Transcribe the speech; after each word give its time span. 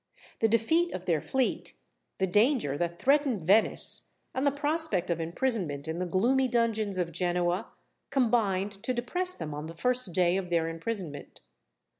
The 0.39 0.47
defeat 0.47 0.91
of 0.93 1.05
their 1.05 1.21
fleet, 1.21 1.75
the 2.17 2.25
danger 2.25 2.75
that 2.75 2.97
threatened 2.97 3.43
Venice, 3.43 4.09
and 4.33 4.47
the 4.47 4.51
prospect 4.51 5.11
of 5.11 5.21
imprisonment 5.21 5.87
in 5.87 5.99
the 5.99 6.07
gloomy 6.07 6.47
dungeons 6.47 6.97
of 6.97 7.11
Genoa, 7.11 7.67
combined 8.09 8.81
to 8.81 8.95
depress 8.95 9.35
them 9.35 9.53
on 9.53 9.67
the 9.67 9.75
first 9.75 10.11
day 10.15 10.37
of 10.37 10.49
their 10.49 10.67
imprisonment. 10.67 11.41